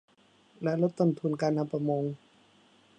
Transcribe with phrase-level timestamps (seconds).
[0.63, 2.03] และลดต้นทุนการทำประมง